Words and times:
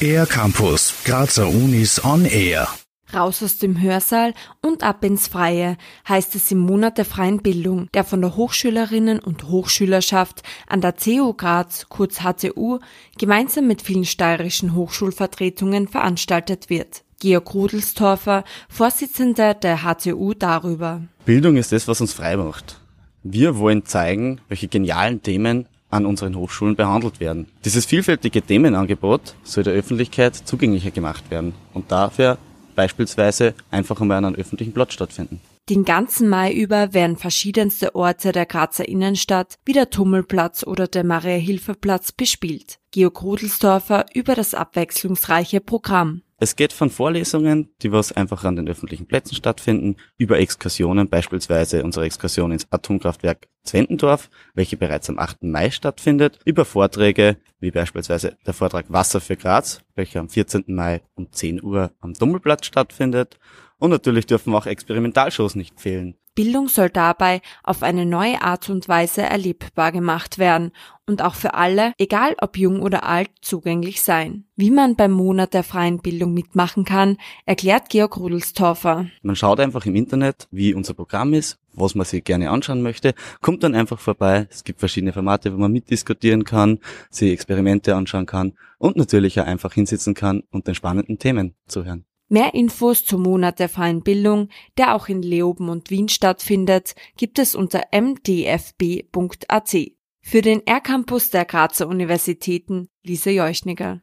Air 0.00 0.26
Campus, 0.26 0.94
Grazer 1.04 1.48
Unis 1.48 2.04
on 2.04 2.24
Air. 2.24 2.68
Raus 3.14 3.42
aus 3.42 3.58
dem 3.58 3.80
Hörsaal 3.80 4.34
und 4.60 4.82
ab 4.82 5.04
ins 5.04 5.28
Freie 5.28 5.76
heißt 6.08 6.34
es 6.34 6.50
im 6.50 6.58
Monat 6.58 6.98
der 6.98 7.04
freien 7.04 7.38
Bildung, 7.38 7.88
der 7.94 8.04
von 8.04 8.20
der 8.20 8.36
Hochschülerinnen 8.36 9.20
und 9.20 9.44
Hochschülerschaft 9.44 10.42
an 10.66 10.80
der 10.80 10.92
CU 10.92 11.32
Graz, 11.32 11.86
kurz 11.88 12.22
HCU, 12.22 12.80
gemeinsam 13.18 13.66
mit 13.66 13.82
vielen 13.82 14.04
steirischen 14.04 14.74
Hochschulvertretungen 14.74 15.88
veranstaltet 15.88 16.68
wird. 16.68 17.04
Georg 17.20 17.54
Rudelstorfer, 17.54 18.44
Vorsitzender 18.68 19.54
der 19.54 19.84
HCU 19.84 20.34
darüber. 20.34 21.02
Bildung 21.24 21.56
ist 21.56 21.72
das, 21.72 21.88
was 21.88 22.00
uns 22.00 22.12
frei 22.12 22.36
macht. 22.36 22.80
Wir 23.22 23.56
wollen 23.56 23.86
zeigen, 23.86 24.40
welche 24.48 24.68
genialen 24.68 25.22
Themen 25.22 25.66
an 25.94 26.06
unseren 26.06 26.36
Hochschulen 26.36 26.76
behandelt 26.76 27.20
werden. 27.20 27.46
Dieses 27.64 27.86
vielfältige 27.86 28.42
Themenangebot 28.42 29.34
soll 29.44 29.64
der 29.64 29.74
Öffentlichkeit 29.74 30.34
zugänglicher 30.34 30.90
gemacht 30.90 31.30
werden 31.30 31.54
und 31.72 31.90
dafür 31.92 32.38
beispielsweise 32.74 33.54
einfach 33.70 34.00
einmal 34.00 34.18
an 34.18 34.24
einem 34.26 34.34
öffentlichen 34.34 34.72
Platz 34.72 34.92
stattfinden. 34.92 35.40
Den 35.70 35.86
ganzen 35.86 36.28
Mai 36.28 36.52
über 36.52 36.92
werden 36.92 37.16
verschiedenste 37.16 37.94
Orte 37.94 38.32
der 38.32 38.44
Grazer 38.44 38.86
Innenstadt 38.86 39.54
wie 39.64 39.72
der 39.72 39.88
Tummelplatz 39.88 40.62
oder 40.66 40.88
der 40.88 41.04
Maria-Hilfer-Platz 41.04 42.12
bespielt. 42.12 42.78
Georg 42.90 43.22
Rudelsdorfer 43.22 44.04
über 44.12 44.34
das 44.34 44.52
abwechslungsreiche 44.52 45.60
Programm. 45.60 46.20
Es 46.38 46.56
geht 46.56 46.72
von 46.72 46.90
Vorlesungen, 46.90 47.68
die 47.82 47.92
was 47.92 48.10
einfach 48.10 48.42
an 48.44 48.56
den 48.56 48.68
öffentlichen 48.68 49.06
Plätzen 49.06 49.36
stattfinden, 49.36 49.96
über 50.18 50.40
Exkursionen, 50.40 51.08
beispielsweise 51.08 51.84
unsere 51.84 52.06
Exkursion 52.06 52.50
ins 52.50 52.66
Atomkraftwerk 52.70 53.46
Zwentendorf, 53.62 54.30
welche 54.52 54.76
bereits 54.76 55.08
am 55.08 55.18
8. 55.20 55.44
Mai 55.44 55.70
stattfindet, 55.70 56.40
über 56.44 56.64
Vorträge, 56.64 57.36
wie 57.60 57.70
beispielsweise 57.70 58.36
der 58.46 58.52
Vortrag 58.52 58.86
Wasser 58.88 59.20
für 59.20 59.36
Graz, 59.36 59.80
welcher 59.94 60.20
am 60.20 60.28
14. 60.28 60.64
Mai 60.66 61.02
um 61.14 61.30
10 61.30 61.62
Uhr 61.62 61.92
am 62.00 62.14
Dummelplatz 62.14 62.66
stattfindet. 62.66 63.38
Und 63.78 63.90
natürlich 63.90 64.26
dürfen 64.26 64.54
auch 64.54 64.66
Experimentalshows 64.66 65.54
nicht 65.54 65.80
fehlen. 65.80 66.16
Bildung 66.34 66.68
soll 66.68 66.90
dabei 66.90 67.40
auf 67.62 67.82
eine 67.82 68.06
neue 68.06 68.42
Art 68.42 68.68
und 68.68 68.88
Weise 68.88 69.22
erlebbar 69.22 69.92
gemacht 69.92 70.38
werden 70.38 70.72
und 71.06 71.22
auch 71.22 71.34
für 71.34 71.54
alle, 71.54 71.92
egal 71.98 72.34
ob 72.40 72.56
jung 72.56 72.80
oder 72.80 73.04
alt, 73.04 73.30
zugänglich 73.40 74.02
sein. 74.02 74.44
Wie 74.56 74.70
man 74.70 74.96
beim 74.96 75.12
Monat 75.12 75.54
der 75.54 75.62
freien 75.62 76.00
Bildung 76.00 76.34
mitmachen 76.34 76.84
kann, 76.84 77.18
erklärt 77.46 77.88
Georg 77.88 78.16
Rudelstorfer. 78.16 79.06
Man 79.22 79.36
schaut 79.36 79.60
einfach 79.60 79.86
im 79.86 79.94
Internet, 79.94 80.48
wie 80.50 80.74
unser 80.74 80.94
Programm 80.94 81.34
ist, 81.34 81.58
was 81.72 81.94
man 81.94 82.06
sich 82.06 82.24
gerne 82.24 82.50
anschauen 82.50 82.82
möchte, 82.82 83.14
kommt 83.40 83.62
dann 83.62 83.74
einfach 83.74 84.00
vorbei. 84.00 84.46
Es 84.50 84.64
gibt 84.64 84.80
verschiedene 84.80 85.12
Formate, 85.12 85.52
wo 85.52 85.58
man 85.58 85.72
mitdiskutieren 85.72 86.44
kann, 86.44 86.78
sich 87.10 87.32
Experimente 87.32 87.94
anschauen 87.94 88.26
kann 88.26 88.54
und 88.78 88.96
natürlich 88.96 89.40
auch 89.40 89.46
einfach 89.46 89.72
hinsitzen 89.72 90.14
kann 90.14 90.42
und 90.50 90.66
den 90.66 90.74
spannenden 90.74 91.18
Themen 91.18 91.54
zuhören. 91.66 92.04
Mehr 92.28 92.54
Infos 92.54 93.04
zum 93.04 93.22
Monat 93.22 93.58
der 93.58 93.68
freien 93.68 94.02
Bildung, 94.02 94.48
der 94.78 94.94
auch 94.94 95.08
in 95.08 95.22
Leoben 95.22 95.68
und 95.68 95.90
Wien 95.90 96.08
stattfindet, 96.08 96.94
gibt 97.16 97.38
es 97.38 97.54
unter 97.54 97.82
mdfb.at. 97.92 99.76
Für 100.22 100.40
den 100.40 100.66
R-Campus 100.66 101.30
der 101.30 101.44
Grazer 101.44 101.86
Universitäten, 101.86 102.88
Lisa 103.02 103.30
Jeuschniger. 103.30 104.00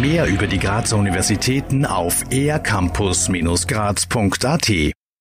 Mehr 0.00 0.26
über 0.26 0.46
die 0.46 0.58
Grazer 0.58 0.96
Universitäten 0.96 1.84
auf 1.86 2.24
ercampus-graz.at 2.30 4.92